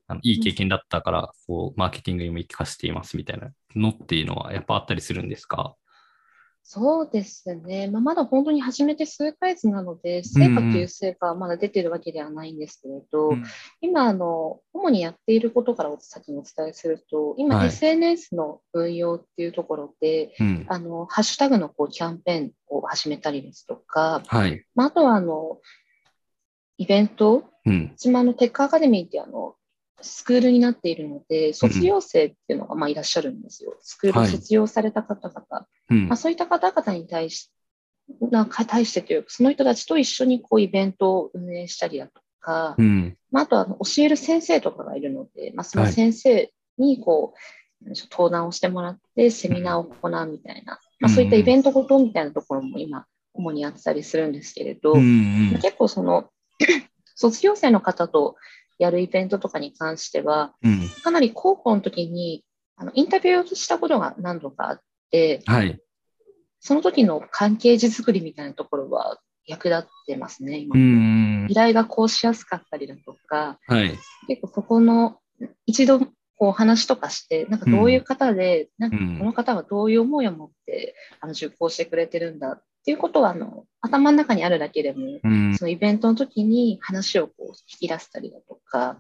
[0.07, 5.77] あのいい経験だったから、こう、マーケティングにも生かしていますみたいなのっていうのはやっぱあったりするんですか？
[6.71, 13.45] そうですね、まあ、まだ本当に始めて数ヶ月なので、成果という成果はまだ出てるわけではないんですけれど、うん
[13.81, 20.67] 今あの、主にやっていることから先にお伝えすると、今、はい SNS の運用っていうところで、うん。
[20.69, 24.63] あのハッシュタグのこうキャンペーンを始めたりですとか、はい。
[24.75, 25.61] まあ、あとはあの
[26.77, 27.93] イベント、うん。
[27.95, 29.55] うちもあのテックアカデミーってあの
[30.01, 33.77] スクールになっているので、卒業生っていうのがまあいらっしゃるんですよ。
[33.81, 35.67] スクールを卒業された方々。
[35.91, 36.17] うんまあ、。
[36.17, 37.51] そういった方々に対し
[38.31, 43.17] なんか対してというか、その人たちと一緒にこうイベントを運営したりだとか、うん。
[43.31, 47.35] まあ、あとはあの教える先生とかがいるので、まあ、そのはい先生にこ
[47.81, 55.01] う、なんでしょう登壇をしてもらって、セミナーを行うみたいな、まあ、そういったイベントごとみたいなところも今、主にやってたりするんですけれど、うん。
[55.01, 56.31] うん結構その、
[57.15, 58.37] 卒業生の方と
[58.79, 60.89] やるイベントとかに関しては、うん。
[61.03, 62.45] かなり高校の時に
[62.77, 65.81] あのインタビューをしたことが何度かあって、はい。
[66.61, 70.77] その時の関係図作りみたいなところは役立ってますね、今。
[70.77, 71.55] うん依。
[71.55, 73.99] 頼がこうしやすかったりだとか、はい。
[74.29, 75.19] 結構そこの
[75.67, 76.01] 一度
[76.37, 85.55] こう話とかして、なんかどういう方で、なんかうんこの方はどういう思いを持ってあの受講してくれてるんだっていうことはあの頭の中にあるだけでも、うん。
[85.55, 88.99] そのイベントの時に話をこう引き出したりだとか、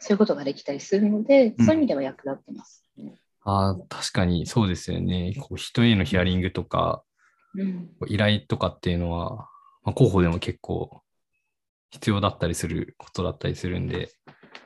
[0.00, 3.14] そういうことができたりするので、うんそういう意味では役立ってます、ね。
[3.44, 5.36] ああ、確かにそうですよね。
[5.38, 7.04] こう人へのヒアリングとか、
[7.54, 9.48] うん依頼とかっていうのは、
[9.84, 11.00] まあ、広報でも結構
[11.90, 14.10] 必要だったりすることだったりするんで、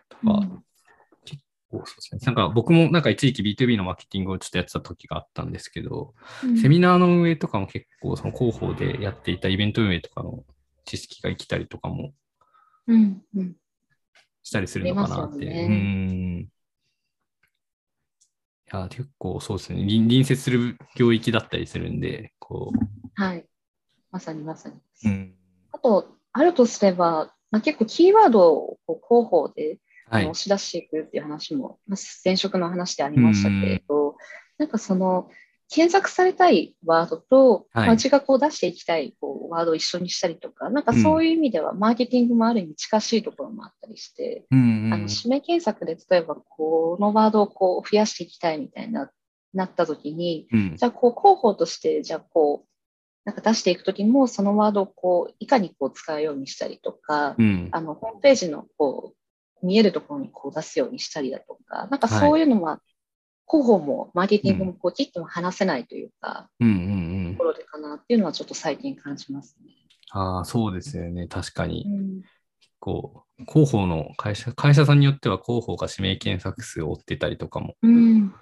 [0.09, 0.65] とか、うん
[1.85, 2.21] そうですね。
[2.25, 6.15] なんか僕もなんか一時期 B2B のマーケティングをちょっとやってた時があったんですけど、
[6.61, 10.45] セミナーの運営とかも結構その広報でやっていたイベント運営とかの
[10.85, 12.13] 知識が生きたりとかも
[12.87, 13.57] うんうん
[14.43, 15.15] したりするのかなって。
[15.15, 16.49] ありますよねうん。
[18.73, 19.79] いや、結構そうですね。
[19.81, 22.73] 隣隣接する領域だったりするんで、こ
[23.15, 23.47] はい。
[24.11, 24.77] まさにまさに。
[24.77, 24.81] う。
[25.09, 25.35] うん。
[25.73, 29.79] あと、あるとすれば、まあ、結構キーワードを広報で
[30.11, 30.41] あはいの押。
[30.41, 34.17] し出していくっていう話も、まあ、前職の話でありましたけれど、
[34.59, 35.29] なんかその、
[35.71, 49.11] 検索されたいワードと、はいがこう出していきたいこうワードを一緒にしたりとか、なんかそういう意味では、マーケティングもある意味近しいところもあったりして、うんあの指名検索で例えばこのワードをこう増やしていきたいみたいな
[49.55, 50.77] なった時に、うん。
[50.77, 52.69] じゃあこう広報として、じゃあこう、
[53.25, 57.69] なんか出していくときも、そのワードをこういかにこう使うようにしたりとか、うん。
[57.73, 59.17] あのホームページのこう
[59.65, 62.81] 見えるところにこう出すようにしたりだとか、なんかそういうのは、
[63.47, 67.39] 広報もマーケティングもこう切っても話せないというか、うんうんうんと。
[67.39, 69.73] ころでかなっていうのはちょっと最近感じますね。
[70.11, 71.27] ああ、そうですよね。
[71.27, 71.85] 確かに。
[71.87, 72.23] うん
[72.85, 78.35] こう、広報の会社、会社さんによっては広報が指名検索数を追ってたりとかもうん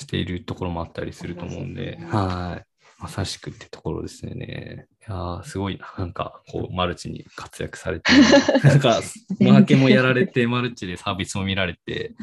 [0.00, 2.66] しているところもあったりすると思うんで、はい。
[2.98, 4.86] まさしくってところですよね。
[5.06, 5.92] いやーすごいな。
[5.98, 8.22] なんか、こう、 マルチに活躍されてる。
[8.62, 9.00] なんか、
[9.40, 12.14] マーケもやられて、 マルチでサービスも見られて、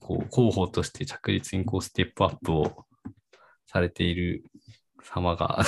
[0.00, 2.86] こう、広報として着実にこう、ステップアップを
[3.66, 4.44] されている
[5.02, 5.64] 様が。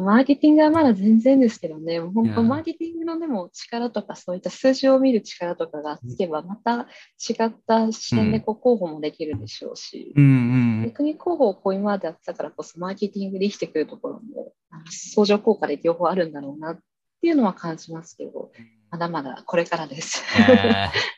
[0.00, 6.86] マーケティングはまだ全然ですけどね、もう本当マーケティングのでも力とかそういった数字を見る力とかがつけばまた
[7.18, 10.82] 違った視点でこう候補もできるでしょうし、うんうん。
[10.86, 14.52] 逆に広報をこう今までやってたからこそマーケティングで生きてくるところも
[14.90, 16.78] 相乗効果で両方あるんだろうなっ
[17.20, 18.50] ていうのは感じますけど
[18.90, 20.22] まだまだこれからです。
[20.50, 20.90] え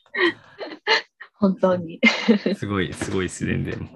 [1.38, 2.00] 本当に。
[2.02, 3.90] ーすごい、すごいです、全然。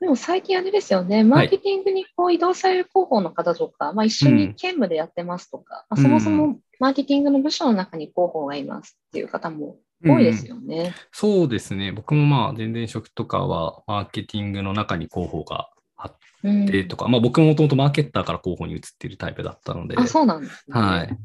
[0.00, 10.94] でも最近あれですよねマーケティングにこう移動される広報の方とか、まあ、一緒に兼務でやってますとか、まあ、そもそもマーケティングの部署の中に広報がいますっていう方も多いですよね。
[11.10, 11.90] そうですね。
[11.90, 20.80] 僕もまあ、全然職とかは、マーケティングの中に広報があっうんてとか、まあ僕ももともとマーケッターから広報に移っているタイプだったので、あそうなんですね。
[20.80, 21.18] はい。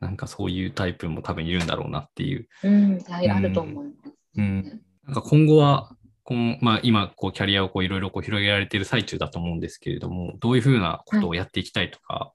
[0.00, 2.48] なんかそういうタイプも多分いるんだろうなっていう。
[2.64, 4.12] うん、はい、あると思います。
[4.36, 4.82] うん。
[5.06, 12.32] なんか今後は、このまあ、今、こう、キャリアをこういろいろこう広げられている最中だと思うんですけれども、どういうふうなことをやっていきたいとか、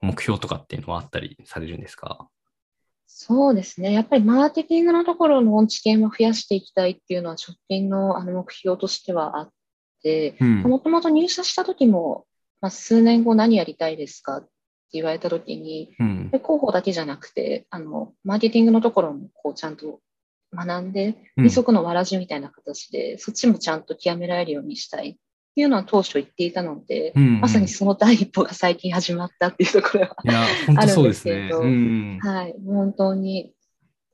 [0.00, 2.28] 目標とかっていうのはあったりされるんですか？
[3.06, 3.92] そうですね。
[3.92, 9.50] やっぱりマーケティングのところの知見を増やしていきたいっていうのは直近のあの目標としてはあっ
[10.02, 10.62] て、うん。
[10.62, 12.26] もともと入社した時も、
[12.60, 14.48] まあ、数年後何やりたいですかって
[14.92, 16.30] 言われた時に、うん。
[16.30, 20.00] で広報だけじゃなくて、あの、マーケティングのところもこうちゃんと
[20.54, 25.14] 学んで、うん二足のわらじみたいな形で、そっちもちゃんと極められるようにしたいっ
[25.54, 31.34] ていうのは当初言っていたので、うんまさにその第一歩が最近始まったっていうところは、いや、本当そうですね。
[31.34, 32.18] あるんですけどうん。
[32.20, 33.54] はい、本当に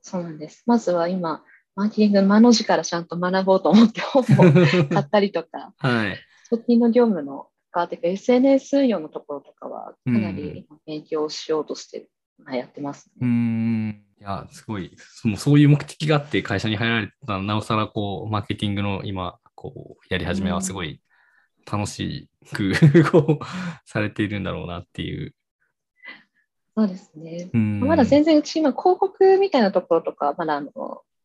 [0.01, 0.63] そうなんです。
[0.67, 1.43] まずは今、
[1.75, 6.17] マーケティングの間の字からちゃんと学ぼうと思って本も買ったりとか、 はい。
[6.51, 14.04] 直近の業務の関わっていく SNS 運用のところとかは、かなり今勉強しようとして、まあやってます、うーん。
[14.19, 14.95] いや、すごい。
[14.97, 21.01] そもうそういう目的があって会社に入られたら、なおさらこう、マーケティングの今、こう、やり始めはすごい
[21.69, 22.73] 楽しく、
[23.11, 23.45] こう、
[23.85, 25.35] されているんだろうなっていう。
[26.77, 27.49] そうですね。
[27.53, 27.79] うん。
[27.81, 30.71] まだ全然うち今広告みたいなところとか、まだあの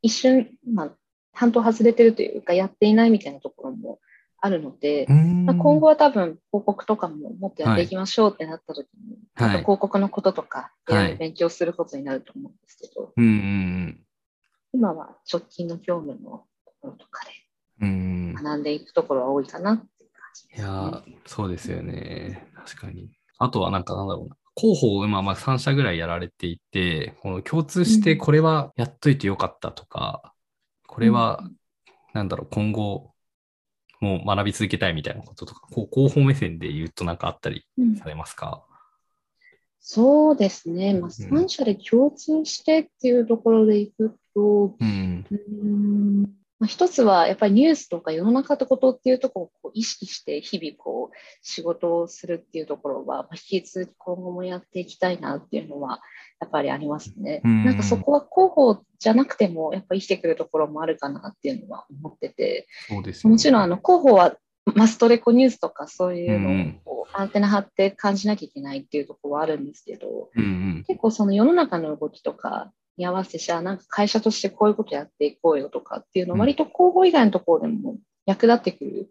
[0.03, 0.91] 一瞬、まあ、
[1.33, 4.01] 担当外れてるというか、やっていないみたいなところも
[4.41, 9.51] あるので、うん、まあ、今後は多分広告とかももっとやっていきましょうってなった時に、はい。
[9.61, 14.01] 広告のこととか、はい勉強することになると思うんですけど、うんうん
[14.73, 17.23] 今は直近の業務のところとか
[17.81, 17.89] うん。
[17.89, 18.43] うんで。
[18.43, 20.65] 学んでいくところは多いかなっていう感じです、ね。
[20.65, 22.47] いやー、そうですよね。
[22.55, 23.11] 確かに。
[23.39, 24.37] あとはなんかなんだろうな。
[24.57, 30.35] 広報を今まあ3社ぐらいやられていて、この共通してこれはやっといてよかったとか、
[30.87, 31.43] これは
[32.13, 33.10] なんだろう、今後
[34.01, 37.97] もう学び続けたいみたいなこととか、こう広報目線で言うとなんかあったりうん。
[37.97, 38.65] されますか、
[39.81, 41.11] そうですね、まあ、うん。
[41.11, 56.01] 3社で共通してっていうところでいくと、うん、うーんまあ、一つはやっぱりニュースとか世の中のことっていうところをこう意識して日々こう仕事をするっていうところはまあ引き続き今後もやっていきたいなっていうのは
[56.39, 57.41] やっぱりありますね。
[57.45, 57.65] うん。
[57.65, 63.33] なんかそこは広報じゃなくてもやっぱ生きてくるところもあるかなっていうのは思ってて、そうですよね。
[63.35, 64.37] もちろんあの広報は
[64.75, 70.47] マストレコニュースとかそういうのうんをこうアンテナ張って感じなきゃいけないっていうところはあるんですけど、うんう
[70.81, 70.85] ん。
[70.87, 76.41] 結構その世の中の動きとかに合わせて、じゃあなんか会社としてこういうことやっていこうよとかっていうのうん。
[76.41, 79.11] は割と広報以外のところでも役立ってくる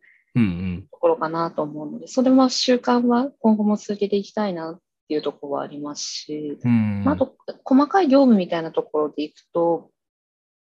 [0.91, 9.89] ところかなと思うので、それは習慣は今後も続けていきたいなっていうところはありますし、うんまああと細かい業務みたいなところでいくと、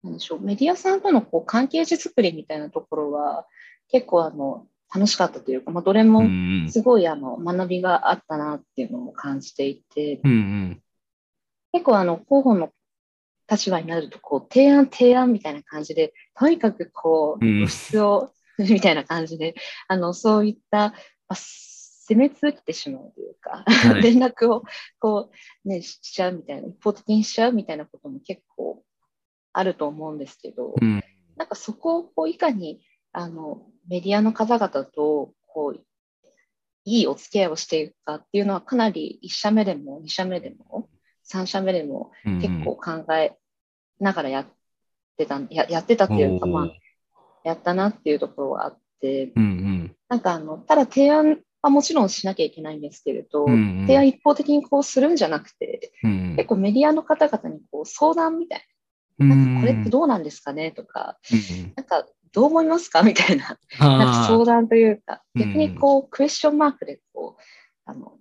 [0.04, 3.48] なんでしょう、メディアさんとのこう関係値作りみたいなところは
[3.90, 10.82] 結構あの楽しかったというか、まあ、どれもんすごいあの学びがあったなっていうのを感じていて、うんうん。
[11.72, 12.70] 結構あの広報の
[13.54, 17.68] 立場になるとこう提案提案みたいな感じでとにかくこううん。
[17.68, 19.56] 露出をみたいな感じで
[19.88, 20.94] あのそういった、ま
[21.30, 24.02] あ、攻め続けてしまうというか、はい。
[24.04, 24.64] 連絡を
[25.00, 25.32] こ
[25.66, 28.84] う、ね、しちゃうみたいな一方的にしちゃうみたいなことも結構
[29.54, 31.02] あると思うんですけど、うん。
[31.38, 35.86] なんかそこをこういかにあのメディアの方々とこう
[36.86, 40.90] いいお付き合いをしていくかっていうのはかなり1社目でも2社目でも
[41.32, 42.40] 3社目でもうん。
[42.42, 43.38] 結構考え
[44.04, 44.46] ながらやっ
[45.18, 46.68] てたんややってたっていうか、まあ、
[47.44, 49.96] やったなっていうところはあってうんうん。
[50.10, 53.82] なんかあのただ提案はもちろんしなきゃいけないんですけれど、うんうん。
[53.88, 58.66] 提案一方的にこうするんじゃなくてうん結構メディアの方々にこう相談みたいな。
[59.28, 67.42] なんかこれってどうなんですかねとかうんなんかどう思いますかみたいなうんなんか相談というか、うん逆にこう、クエスチョンマークでこう、
[67.86, 68.18] あの、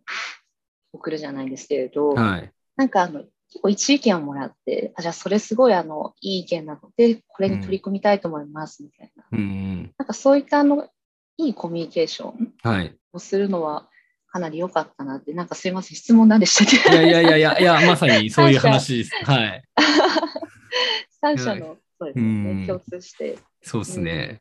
[0.92, 2.52] 送るじゃないですけれど、はい。
[2.76, 9.24] なんかあの、結構一意見をもらって、あ、じゃあそれすごいあの、いい意見なので、これに取り組みたいと思います、みたいな。
[9.30, 10.88] うんうんなんかそういったあの、
[11.36, 13.88] いいコミュニケーションはいをするのは、
[14.28, 16.90] かなり良かったなって、なんかすいません、質問なんでしたっけ？
[16.90, 19.10] いやいやいやいや、いや、まさに そういう話です。
[19.24, 19.62] はい。
[21.22, 23.38] 3社の、そうですうんね、共通して。
[23.60, 24.40] そうですね。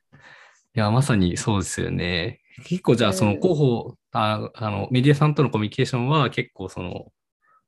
[0.74, 2.40] いや、まさにそうですよね。
[2.64, 7.12] 結構じゃあ、そのうん広報、ああの、メディアさんとのコミュニケーションは結構その、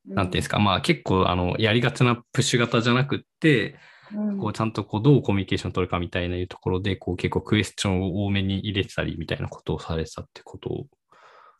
[0.05, 3.75] なんていうんですか、まあ結構あの、やりがちなプッシュ型じゃなくって、
[4.13, 4.37] うん。
[4.37, 10.87] こうちゃんとこうどうコミュニケーション取るかみたいないうところで、こう結構クエスチョンを多めに入れてたりみたいなことをされてたってことを。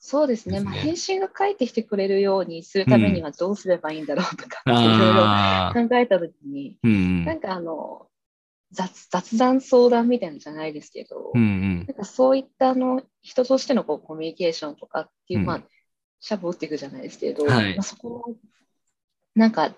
[0.06, 7.24] そうですね、まあ、返信が返ってきてくれるようにするためにはどうすればいいんだろうとか、いろいああ、ろ考えたときに、うん。
[7.24, 8.08] なんかあの
[8.74, 11.42] 雑雑談相談みたいなのじゃないですけど、うん。
[11.42, 11.86] うん。
[11.88, 15.46] なんかそういったあの人としてのこうコミュニケーションとかっていう、うん。
[15.46, 15.62] まあ、
[16.26, 17.76] シャブを打っていくじゃないですけど、はい。
[17.76, 18.36] まあ、そこの
[19.36, 19.76] なんか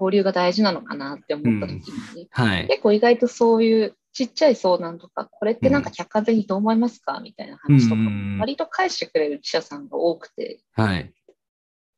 [0.00, 2.66] 交流が大事なのかなって思ったときに、はい。
[2.66, 8.00] 結構意外とそういうちっちゃい相談とか、これってなんか客観的にどう思いますかみたいな話とか
[8.40, 11.12] 割と返してくれる記者さんが多くて、はい。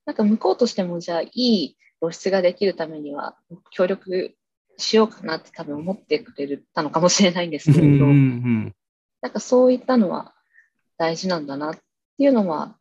[0.07, 3.37] なんか向こうとしても、じゃあ、いい露出ができるためには、
[3.71, 4.35] 協力
[4.77, 8.75] しようかなって多分思ってくれたのかもしれないんですけれど、うんうん。
[9.21, 10.35] なんかそういったのは
[10.99, 11.83] 大事なんだなって
[12.19, 12.77] いうのは、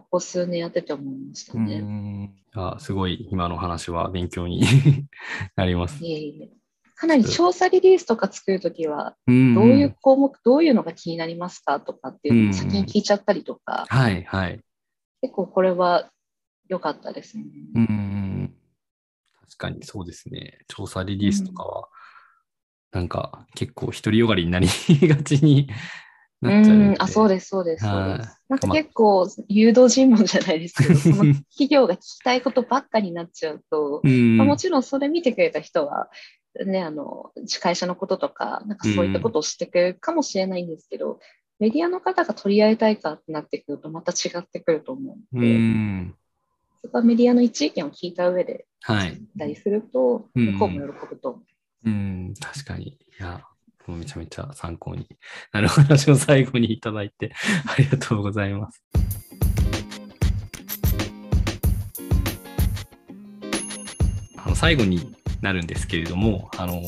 [0.00, 1.78] ここ数年やってて思いましたうんうね。
[1.80, 4.62] んあすごい今の話は勉強に
[5.56, 6.04] なります。
[6.04, 6.50] いえいえ
[6.96, 9.36] かなり調査リリースとか作るときは、どう
[9.68, 14.60] いう項目、どういうのが気になりますかとかっていうのを先に聞いちゃったりとか、はいはい。
[15.22, 16.10] 結構これは
[16.68, 17.44] 良かったですね。
[17.74, 18.54] うんうん
[19.46, 20.58] 確かにそうですね。
[20.68, 21.88] 調査リリースとかは、
[22.92, 24.68] なんか結構独りよがりになり
[25.08, 25.70] がちに
[26.40, 28.42] なっちゃううん、あ、そうでです、そうです、そうはいです。
[28.48, 31.16] なんか結構、誘導尋問じゃないですけど、 その
[31.50, 36.10] 企業が聞きたいことばっかになっちゃうと、うんまあ、もちろんそれ見てくれた人は、
[36.66, 41.20] ね、あの、会社のこととか、なんかそういったことを知ってくれるかもしれないんですけど、
[41.58, 46.14] メディアの方が取り合いたいかってなってくると、また違ってくると思ううので、ん。
[46.82, 49.20] そこはメディアの一意見を聞いた上で、はい。
[49.38, 51.90] たりすると、うん向こうも喜ぶと思う。
[51.90, 52.88] うん、確かに。
[52.88, 53.44] いや、
[53.90, 55.06] もうめちゃめちゃ参考に
[55.52, 57.32] なるお話を最後にいただいて
[57.66, 58.82] ありがとうございます。
[64.36, 66.80] あの最後になるんですけれども、あの、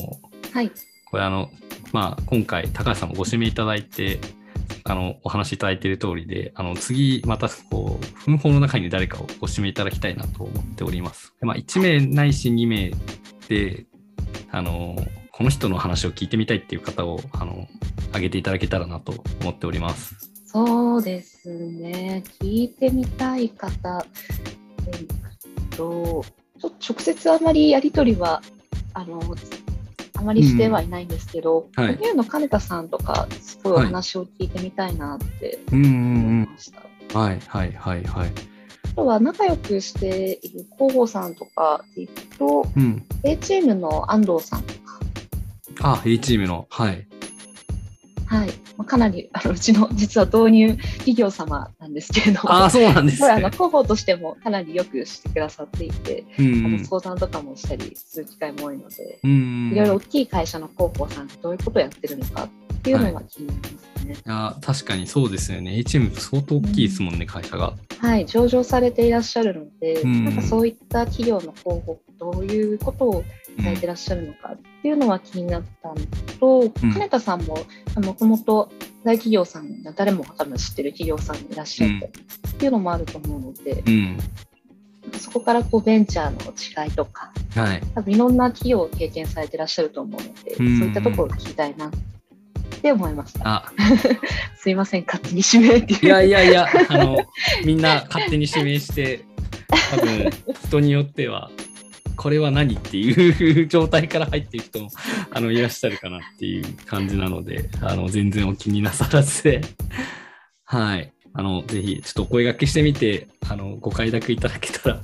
[0.53, 0.71] はい。
[1.05, 1.51] これあの、
[1.91, 4.19] まあ、今回、高橋さんもご指名いただいて、
[4.83, 11.33] あの、お話しいただいている通りで、あの、次、また、こう、奮法の中に誰かをご指名いただきたいなと思っております。
[11.39, 12.91] でまあ、1名ないし2名
[13.47, 13.85] で、
[14.51, 14.95] あの、
[15.35, 17.67] この人の話を聞いてみたいっていう方を、あの、
[18.09, 20.15] 挙げていただけたらなと思っております。
[20.45, 22.23] そうですね。
[22.39, 24.05] 聞いてみたい方
[24.85, 26.23] でいくと、
[26.61, 28.43] ちょっと直接あまりやり取りは、
[28.93, 29.19] あの、
[30.13, 36.83] あまりしてはいないんですけど、うんはいの金田さんとか、すごいお話を聞いてみたいなってうんう思いんました。
[37.15, 37.21] うん。
[37.21, 38.31] はいはいはいはい。
[38.83, 43.03] あとは仲良くしている広報さんとかでいくと、うん。
[43.23, 44.99] A チームの安藤さんとか、
[45.83, 46.65] あ、A チームの。
[46.69, 47.05] はい。
[48.25, 53.51] はい、まあかなりあのうちの 実は導入企業様なんですけれども、あ、そうなんですこれあのね。
[53.51, 64.13] 広報としてもかなりよくしてくださっていて、うんうんあの相談とかもしたりする機会も多いので、うんいろいろ大きい会社の広報さんってどういうことをやってるのかっていうのは気になりますね。
[64.13, 65.71] いや確かにそうですよね。
[65.73, 67.73] HM 相当大きいですもんね、会社が。
[67.99, 73.23] はい、上場されていらっしゃるので、うんなんかそういった企業の広報、どういうことを
[73.61, 75.95] されてらっしゃるのかっていうのは気になったの
[76.41, 77.57] と、金田さんも
[77.95, 78.69] もともと
[79.05, 82.11] 大企業さん、誰も多分知ってる企業さんにいらっしゃって、
[82.49, 84.17] っていうのもあると思うので、うん。
[85.17, 87.81] そこからこうベンチャーの違いとか、はい。
[87.95, 91.89] 多分いろんな企業を経験されてらっしゃると思うので、うんそういったところを聞きたいなっ
[92.81, 93.41] て思いました。
[93.47, 93.71] あ、
[94.59, 96.05] すいません、勝手に指名っていう。
[96.07, 97.23] いやいやいや、あの、
[97.63, 99.23] みんな勝手に指名して、
[99.91, 100.29] 多分
[100.67, 101.49] 人によっては、
[102.15, 104.89] これは何っていう状態から入っていく人も
[105.31, 109.61] あのいらっしゃるかなっていう感じなので、あの全然お気になさらずで、
[110.65, 111.13] はい。
[111.35, 115.01] あの、ぜひ、ちょっとお声掛けしてみて、あの、ご快諾いただけたら、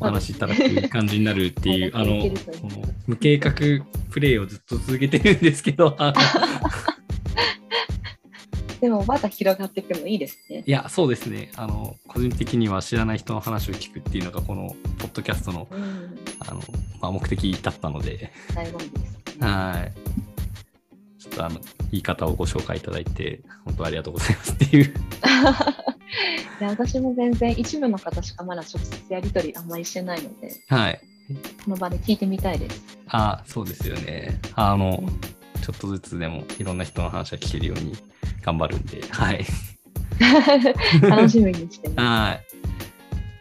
[0.00, 2.24] お話しいただく感じになるっていう、あの、
[3.06, 3.52] 無計画
[4.10, 5.94] プレイをずっと続けてるんですけど、
[8.80, 10.62] でもまだ広がっていくのいいですね。
[10.66, 11.50] いや、そうですね。
[11.56, 16.60] あの、個人的には知らない人の話を聞くっていうのが、このポッドキャストのうん、あの、
[17.00, 19.46] まあ、目的だったので、醍醐味です、ね。
[19.46, 20.18] はい。
[21.20, 21.60] ちょっとあの、
[21.90, 24.94] 言い方をご紹介いただいて、本当ありがとうございますっていう。
[26.60, 31.00] いや私も全然一部の方しかまだ直接やり取りあんまりしてないので、はい。
[31.64, 32.98] この場で聞いてみたいです。
[33.08, 34.40] あ、そうですよね。
[34.54, 35.02] あの、
[35.62, 37.96] ちょっとずつでもいろんな人の話が聞けるように
[38.42, 39.44] 頑張るんで、はい。
[41.02, 42.00] 楽しみにしてます。
[42.00, 42.44] はい。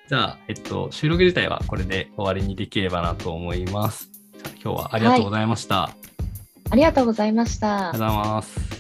[0.09, 4.09] じゃあ、えっと、収録自体はこれで終わりにできればなと思います。
[4.63, 5.91] 今日はありがとうございました。
[6.69, 8.76] ありがとうございましたありがとうございます。